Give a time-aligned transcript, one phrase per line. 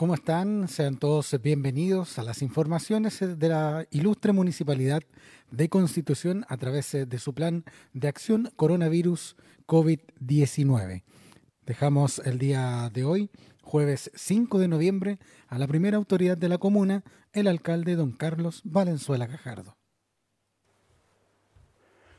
[0.00, 0.66] ¿Cómo están?
[0.66, 5.02] Sean todos bienvenidos a las informaciones de la ilustre Municipalidad
[5.50, 9.36] de Constitución a través de su plan de acción coronavirus
[9.66, 11.02] COVID-19.
[11.66, 13.28] Dejamos el día de hoy,
[13.60, 15.18] jueves 5 de noviembre,
[15.48, 17.04] a la primera autoridad de la comuna,
[17.34, 19.79] el alcalde don Carlos Valenzuela Cajardo.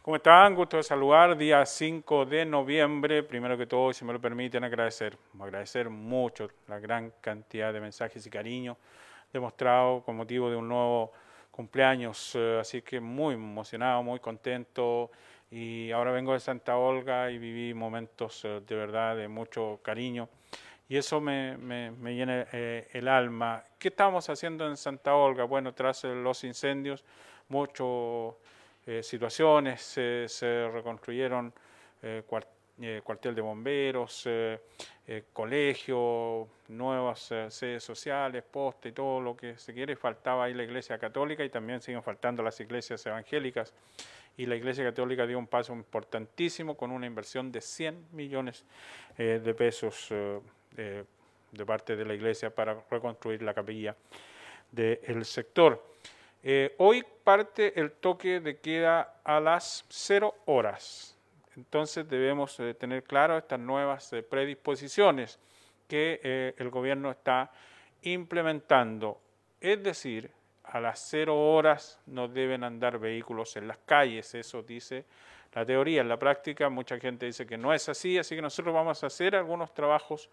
[0.04, 0.56] ¿Cómo están?
[0.56, 1.38] Gusto de saludar.
[1.38, 3.22] Día 5 de noviembre.
[3.22, 5.16] Primero que todo, si me lo permiten, agradecer.
[5.40, 8.78] Agradecer mucho la gran cantidad de mensajes y cariño
[9.32, 11.12] demostrado con motivo de un nuevo
[11.52, 12.34] cumpleaños.
[12.34, 15.12] Eh, así que muy emocionado, muy contento.
[15.52, 20.30] Y ahora vengo de Santa Olga y viví momentos eh, de verdad de mucho cariño.
[20.90, 23.64] Y eso me, me, llena eh, el alma.
[23.78, 25.44] ¿Qué estamos haciendo en Santa Olga?
[25.44, 27.06] Bueno, tras los incendios,
[27.50, 28.40] mucho
[28.86, 31.54] eh, situaciones, se reconstruyeron
[32.02, 32.24] eh,
[32.82, 34.28] eh, cuartel de bomberos,
[35.34, 39.96] colegio, nuevas sedes sociales, poste todo lo que se quiere.
[39.96, 43.74] Faltaba ahí la iglesia católica y también siguen faltando las iglesias evangélicas.
[44.38, 48.66] Y la iglesia católica dio un paso importantísimo con una inversión de 100 millones
[49.18, 53.96] de pesos de parte de la iglesia para reconstruir la capilla
[54.72, 55.92] del sector.
[56.44, 61.16] Eh, hoy parte el toque de queda a las 0 horas.
[61.56, 65.40] Entonces debemos eh, tener claro estas nuevas eh, predisposiciones
[65.88, 67.52] que el gobierno está
[68.04, 69.20] implementando.
[69.60, 70.32] Es decir,
[70.64, 75.04] a las 0 horas no deben andar vehículos en las calles, eso dice
[75.52, 76.00] la teoría.
[76.00, 79.08] En la práctica mucha gente dice que no es así, así que nosotros vamos a
[79.08, 80.30] hacer algunos trabajos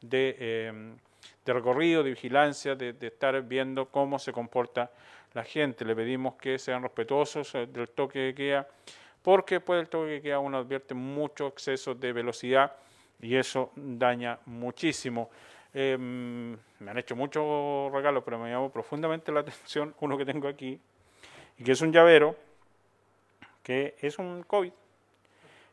[0.00, 0.96] de,
[1.46, 4.90] recorrido, de vigilancia, de, de estar viendo cómo se comporta
[5.34, 5.84] la gente.
[5.84, 8.68] Le pedimos que sean respetuosos eh, del toque de queda,
[9.22, 12.72] porque después del toque de queda uno advierte mucho exceso de velocidad
[13.20, 15.30] y eso daña muchísimo.
[15.74, 20.48] Em, me han hecho muchos regalos, pero me llamó profundamente la atención uno que tengo
[20.48, 20.80] aquí,
[21.58, 22.36] y que es un llavero,
[23.62, 24.72] que es un COVID.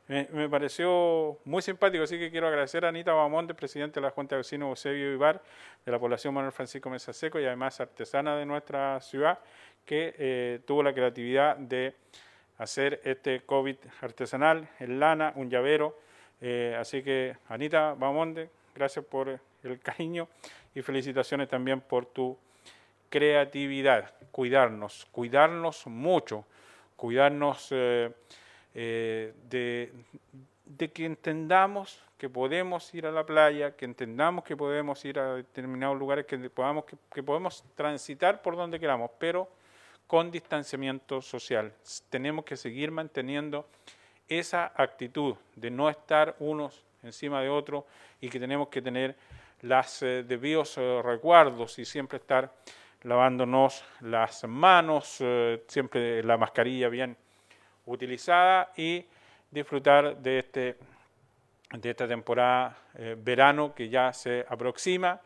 [0.08, 4.36] Me, pareció muy simpático, así que quiero agradecer a Anita Bamonte, presidente de la Junta
[4.36, 5.42] de Vecinos Eusebio Ibar,
[5.84, 9.40] de la población Manuel Francisco Mesa Seco y además artesana de nuestra ciudad,
[9.84, 11.96] que eh, tuvo la creatividad de
[12.60, 15.98] hacer este COVID artesanal en lana, un llavero.
[16.40, 20.28] Eh, así que, Anita Bamonte, gracias por el cariño
[20.76, 22.38] y felicitaciones también por tu
[23.10, 24.14] creatividad.
[24.30, 26.46] Cuidarnos, cuidarnos mucho,
[26.96, 27.70] cuidarnos.
[27.72, 28.12] Eh,
[28.78, 35.18] eh, de, que entendamos que podemos ir a la playa, que entendamos que podemos ir
[35.18, 39.50] a determinados lugares, que podamos, que, podemos transitar por donde queramos, pero
[40.08, 41.72] con distanciamiento social.
[42.10, 43.66] Tenemos que seguir manteniendo
[44.28, 47.86] esa actitud de no estar unos encima de otros
[48.20, 49.16] y que tenemos que tener
[49.62, 52.54] los eh, debidos eh, recuerdos y siempre estar
[53.04, 55.24] lavándonos las manos,
[55.68, 57.16] siempre la mascarilla bien
[57.86, 59.06] utilizada y
[59.52, 60.76] disfrutar de, este,
[61.72, 65.20] de esta temporada eh, verano que ya se aproxima.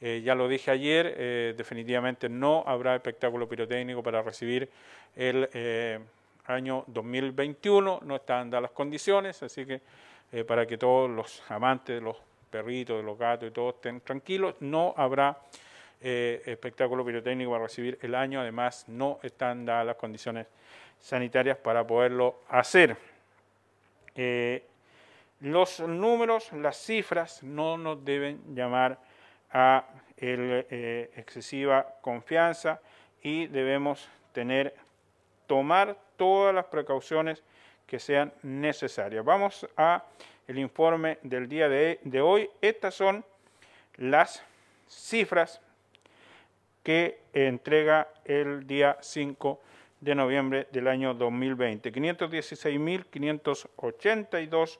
[0.00, 4.68] Eh, ya lo dije ayer, eh, definitivamente no habrá espectáculo pirotécnico para recibir
[5.14, 5.48] el
[6.44, 9.80] año 2021, no están dadas las condiciones, así que
[10.44, 12.18] para que todos los amantes de los
[12.50, 15.38] perritos, de los gatos y todos estén tranquilos, no habrá
[16.00, 20.46] espectáculo pirotécnico para recibir el año, además no están dadas las condiciones
[21.00, 22.96] sanitarias para poderlo hacer.
[24.14, 24.62] Eh,
[25.40, 28.98] los números, las cifras no nos deben llamar
[29.52, 29.84] a
[30.16, 32.80] eh, excesiva confianza
[33.22, 34.74] y debemos tener,
[35.46, 37.42] tomar todas las precauciones
[37.86, 39.24] que sean necesarias.
[39.24, 40.04] Vamos a
[40.48, 42.48] el informe del día de hoy.
[42.60, 43.24] Estas son
[43.96, 44.42] las
[44.88, 45.60] cifras
[46.86, 49.60] que entrega el día 5
[50.00, 51.92] de noviembre del año 2020.
[51.92, 54.78] 516.582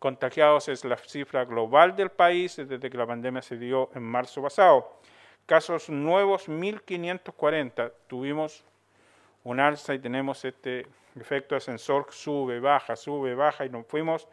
[0.00, 4.42] contagiados es la cifra global del país desde que la pandemia se dio en marzo
[4.42, 4.98] pasado.
[5.46, 7.92] Casos nuevos 1.540.
[8.08, 8.64] Tuvimos
[9.44, 14.26] un alza y tenemos este efecto ascensor, sube, baja, sube, baja y nos fuimos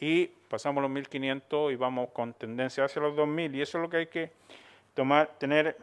[0.00, 3.88] y pasamos los 1.500 y vamos con tendencia hacia los 2.000 y eso es lo
[3.88, 4.32] que hay que
[4.94, 5.76] tomar, tener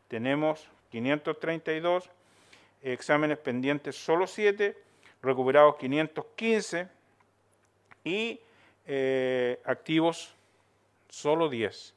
[0.08, 2.12] tenemos 532,
[2.84, 4.78] exámenes pendientes solo 7,
[5.24, 6.88] recuperados 515
[8.04, 8.40] y
[8.86, 10.34] eh, activos,
[11.10, 11.94] solo 10.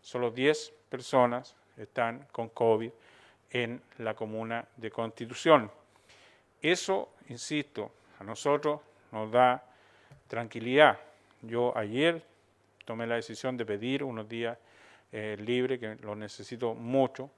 [0.00, 2.90] Solo 10 personas están con COVID
[3.50, 5.70] en la comuna de Constitución.
[6.60, 8.80] Eso, insisto, a nosotros
[9.10, 9.64] nos da
[10.28, 10.98] tranquilidad.
[11.42, 12.22] Yo ayer
[12.84, 14.58] tomé la decisión de pedir unos días
[15.12, 17.30] eh, libres, que lo necesito mucho.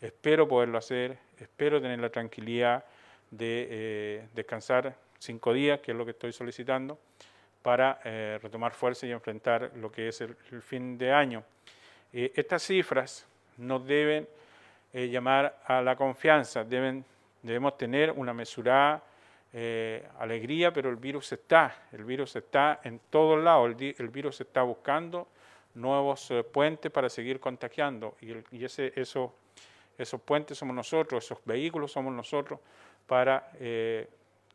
[0.00, 2.84] Espero poderlo hacer, espero tener la tranquilidad
[3.30, 6.98] de eh, descansar cinco días, que es lo que estoy solicitando,
[7.66, 11.42] para eh, retomar fuerza y enfrentar lo que es el, fin de año.
[12.12, 13.26] estas cifras
[13.56, 14.28] nos deben
[14.92, 19.02] llamar a la confianza, debemos tener una mesurada
[19.58, 24.62] eh, alegría, pero el virus está, el virus está en todos lados, el, virus está
[24.62, 25.28] buscando
[25.74, 32.60] nuevos eh, puentes para seguir contagiando y, esos puentes somos nosotros, esos vehículos somos nosotros
[33.06, 34.06] para eh,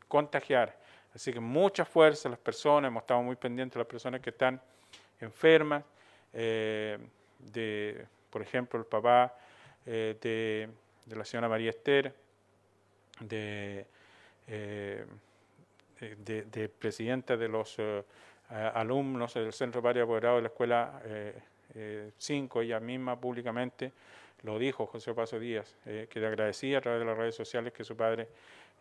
[0.07, 0.77] contagiar.
[1.13, 4.61] Así que mucha fuerza las personas, hemos estado muy pendientes de las personas que están
[5.19, 5.83] enfermas,
[6.33, 9.35] de, por ejemplo, el papá
[9.85, 10.69] de,
[11.05, 12.15] de la señora María Esther,
[13.19, 13.85] de
[14.47, 15.05] eh,
[16.25, 18.03] de, de, presidenta de los eh,
[18.49, 20.99] alumnos del Centro Padre Apoderado de la Escuela
[22.17, 23.93] 5, eh, ella misma públicamente
[24.43, 27.83] lo dijo, José Paso Díaz, que le agradecía a través de las redes sociales que
[27.83, 28.27] su padre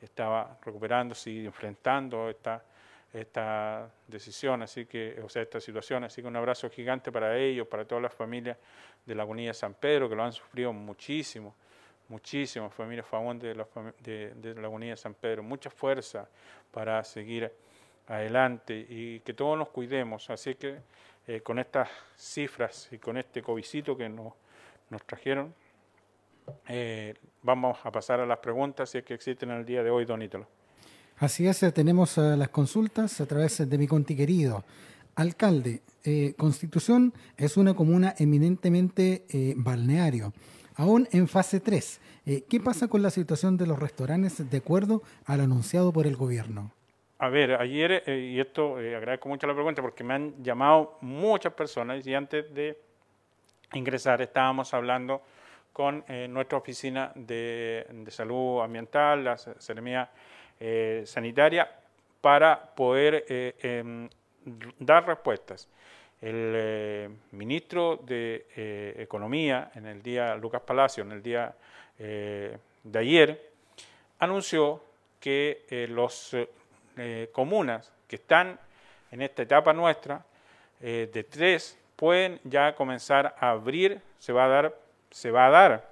[0.00, 2.64] estaba recuperándose y enfrentando esta,
[3.12, 6.04] esta decisión, así que, o sea, esta situación.
[6.04, 8.56] Así que un abrazo gigante para ellos, para todas las familias
[9.04, 11.54] de la Agonía de San Pedro, que lo han sufrido muchísimo
[12.10, 13.66] muchísimas familias Famonte de la,
[14.02, 16.28] de, de San Pedro, mucha fuerza
[16.70, 17.50] para seguir
[18.08, 20.28] adelante y que todos nos cuidemos.
[20.28, 20.80] Así que
[21.26, 24.34] eh, con estas cifras y con este covicito que nos,
[24.90, 25.54] nos trajeron,
[26.68, 29.90] eh, vamos a pasar a las preguntas si es que existen en el día de
[29.90, 30.46] hoy, don Ítalo.
[31.18, 34.64] Así es, eh, tenemos las consultas a través de mi conti querido.
[35.16, 35.82] Alcalde,
[36.36, 39.24] Constitución es una comuna eminentemente
[39.56, 40.32] balneario
[40.80, 42.00] aún en fase 3.
[42.26, 46.16] Eh, ¿Qué pasa con la situación de los restaurantes de acuerdo al anunciado por el
[46.16, 46.72] gobierno?
[47.18, 50.96] A ver, ayer, eh, y esto eh, agradezco mucho la pregunta porque me han llamado
[51.02, 52.78] muchas personas y antes de
[53.74, 55.22] ingresar estábamos hablando
[55.72, 60.10] con nuestra oficina de, salud ambiental, la Seremía
[61.04, 61.70] Sanitaria,
[62.20, 63.24] para poder
[63.62, 64.08] em,
[64.78, 65.68] dar respuestas.
[66.20, 71.54] El eh, ministro de eh, Economía, en el día, Lucas Palacio, en el día
[71.98, 73.50] eh, de ayer,
[74.18, 74.82] anunció
[75.18, 76.34] que los
[77.32, 78.58] comunas que están
[79.10, 80.24] en esta etapa nuestra,
[80.80, 84.74] de tres, pueden ya comenzar a abrir, se va a dar,
[85.10, 85.90] se va a dar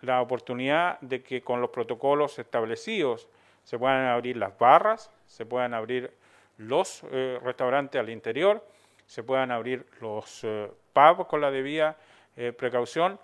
[0.00, 3.28] la oportunidad de que con los protocolos establecidos
[3.64, 6.10] se puedan abrir las barras, se puedan abrir
[6.56, 8.66] los eh, restaurantes al interior,
[9.06, 11.98] se puedan abrir los eh, pubs con la debida
[12.36, 13.18] eh, precaución,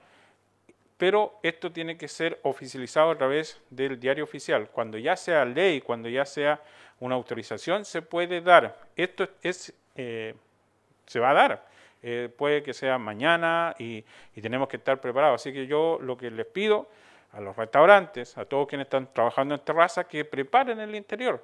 [0.98, 4.68] pero esto tiene que ser oficializado a través del diario oficial.
[4.68, 6.60] Cuando ya sea ley, cuando ya sea
[7.00, 8.78] una autorización, se puede dar.
[8.94, 9.74] Esto es,
[11.06, 11.66] se va a dar.
[12.36, 14.04] puede que sea mañana y,
[14.34, 15.40] y tenemos que estar preparados.
[15.40, 16.88] Así que yo lo que les pido
[17.32, 21.42] a los restaurantes, a todos quienes están trabajando en terraza, que preparen el interior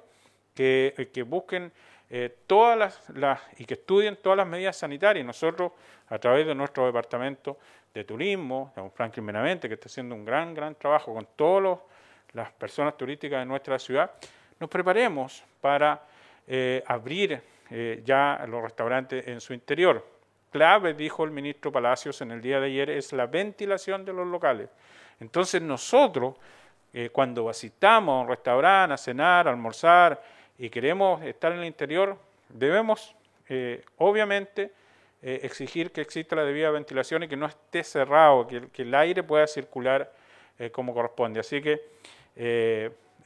[0.59, 1.71] que, que busquen
[2.09, 5.25] eh, todas las, y que estudien todas las medidas sanitarias.
[5.25, 5.71] Nosotros,
[6.09, 7.57] a través de nuestro departamento
[7.93, 11.79] de turismo, don Franklin Benavente, que está haciendo un gran, gran trabajo con todas
[12.33, 14.11] las personas turísticas de nuestra ciudad,
[14.59, 16.01] nos preparemos para
[16.45, 20.05] eh, abrir eh, ya los restaurantes en su interior.
[20.51, 24.27] Clave, dijo el ministro Palacios en el día de ayer, es la ventilación de los
[24.27, 24.69] locales.
[25.19, 26.35] Entonces nosotros,
[27.11, 30.19] cuando visitamos a un restaurante a cenar, almorzar,
[30.59, 32.17] y queremos estar en el interior,
[32.49, 33.15] debemos
[33.47, 34.71] eh, obviamente
[35.21, 39.23] eh, exigir que exista la debida ventilación y que no esté cerrado, que, el aire
[39.23, 40.13] pueda circular
[40.59, 41.39] eh, como corresponde.
[41.39, 41.81] Así que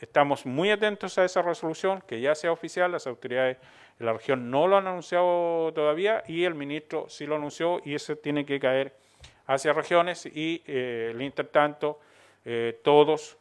[0.04, 3.58] estamos muy atentos a esa resolución, que ya sea oficial, las autoridades
[4.00, 7.96] de la región no lo han anunciado todavía y el ministro sí lo anunció y
[7.96, 8.96] eso tiene que caer
[9.48, 12.00] hacia regiones y el intertanto
[12.82, 13.38] todos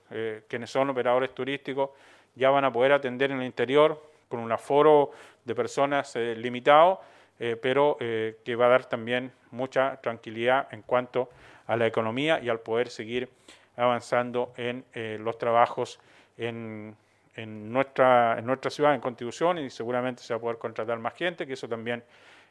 [0.48, 1.90] quienes son operadores turísticos
[2.34, 5.10] ya van a poder atender en el interior con un aforo
[5.44, 7.00] de personas eh, limitado,
[7.38, 11.28] eh, pero eh, que va a dar también mucha tranquilidad en cuanto
[11.66, 13.28] a la economía y al poder seguir
[13.76, 14.84] avanzando en
[15.24, 15.98] los trabajos
[16.36, 16.96] en,
[17.36, 21.46] nuestra, en nuestra ciudad, en Constitución, y seguramente se va a poder contratar más gente,
[21.46, 22.02] que eso también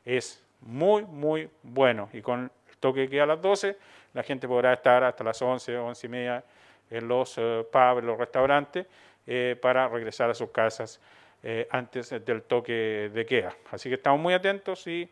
[0.05, 2.09] es muy, muy bueno.
[2.13, 3.77] Y con el toque que queda a las 12,
[4.13, 6.43] la gente podrá estar hasta las 11, 11 y media
[6.89, 8.85] en los pubs, en los restaurantes,
[9.27, 10.99] eh, para regresar a sus casas
[11.43, 13.55] eh, antes del toque de queda.
[13.71, 15.09] Así que estamos muy atentos y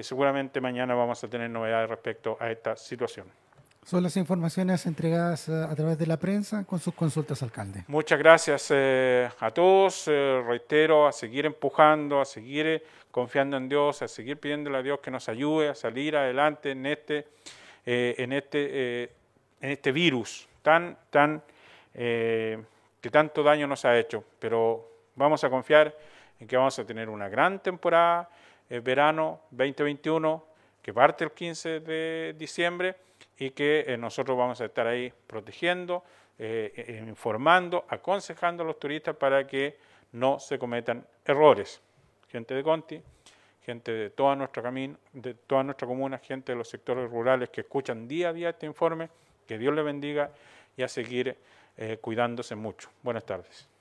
[0.00, 3.41] seguramente mañana vamos a tener novedades respecto a esta situación.
[3.84, 7.84] Son las informaciones entregadas eh, a través de la prensa con sus consultas, alcalde.
[7.88, 10.06] Muchas gracias eh, a todos.
[10.06, 15.10] reitero, a seguir empujando, a seguir confiando en Dios, a seguir pidiéndole a Dios que
[15.10, 17.26] nos ayude a salir adelante en este,
[17.84, 21.42] en este, en este virus tan, tan,
[21.92, 24.24] que tanto daño nos ha hecho.
[24.38, 25.94] Pero Vamos a confiar
[26.40, 28.30] en que vamos a tener una gran temporada,
[28.82, 30.42] verano 2021,
[30.80, 32.96] que parte el 15 de diciembre
[33.42, 36.04] y que eh, nosotros vamos a estar ahí protegiendo,
[36.38, 39.78] eh, eh, informando, aconsejando a los turistas para que
[40.12, 41.80] no se cometan errores.
[42.28, 43.02] Gente de Conti,
[43.66, 47.62] gente de toda nuestra camino, de toda nuestra comuna, gente de los sectores rurales que
[47.62, 49.08] escuchan día a día este informe,
[49.44, 50.30] que Dios les bendiga
[50.76, 51.36] y a seguir
[52.00, 52.90] cuidándose mucho.
[53.02, 53.71] Buenas tardes.